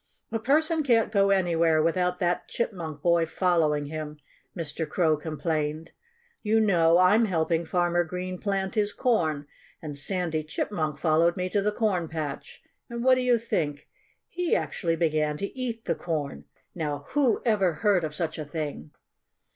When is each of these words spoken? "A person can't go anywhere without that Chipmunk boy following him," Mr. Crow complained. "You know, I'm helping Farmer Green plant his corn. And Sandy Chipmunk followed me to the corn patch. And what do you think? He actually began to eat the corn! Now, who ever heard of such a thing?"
"A 0.31 0.39
person 0.39 0.81
can't 0.81 1.11
go 1.11 1.29
anywhere 1.29 1.79
without 1.79 2.17
that 2.19 2.47
Chipmunk 2.47 3.03
boy 3.03 3.27
following 3.27 3.85
him," 3.85 4.17
Mr. 4.57 4.89
Crow 4.89 5.15
complained. 5.15 5.91
"You 6.41 6.59
know, 6.59 6.97
I'm 6.97 7.25
helping 7.25 7.65
Farmer 7.65 8.03
Green 8.03 8.39
plant 8.39 8.73
his 8.73 8.93
corn. 8.93 9.45
And 9.79 9.95
Sandy 9.95 10.43
Chipmunk 10.43 10.97
followed 10.97 11.37
me 11.37 11.49
to 11.49 11.61
the 11.61 11.71
corn 11.71 12.07
patch. 12.07 12.63
And 12.89 13.03
what 13.03 13.13
do 13.13 13.21
you 13.21 13.37
think? 13.37 13.87
He 14.27 14.55
actually 14.55 14.95
began 14.95 15.37
to 15.37 15.55
eat 15.55 15.85
the 15.85 15.93
corn! 15.93 16.45
Now, 16.73 17.05
who 17.09 17.39
ever 17.45 17.73
heard 17.73 18.03
of 18.03 18.15
such 18.15 18.39
a 18.39 18.43
thing?" 18.45 18.89